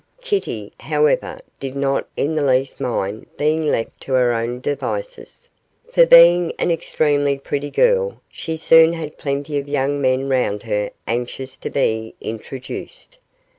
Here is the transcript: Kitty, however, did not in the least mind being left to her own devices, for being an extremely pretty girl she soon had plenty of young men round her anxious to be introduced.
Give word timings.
Kitty, 0.19 0.73
however, 0.79 1.37
did 1.59 1.75
not 1.75 2.07
in 2.17 2.33
the 2.33 2.41
least 2.41 2.79
mind 2.81 3.27
being 3.37 3.67
left 3.67 4.01
to 4.01 4.13
her 4.13 4.33
own 4.33 4.59
devices, 4.59 5.47
for 5.91 6.07
being 6.07 6.53
an 6.57 6.71
extremely 6.71 7.37
pretty 7.37 7.69
girl 7.69 8.19
she 8.27 8.57
soon 8.57 8.93
had 8.93 9.19
plenty 9.19 9.59
of 9.59 9.69
young 9.69 10.01
men 10.01 10.27
round 10.27 10.63
her 10.63 10.89
anxious 11.05 11.55
to 11.57 11.69
be 11.69 12.15
introduced. 12.19 13.19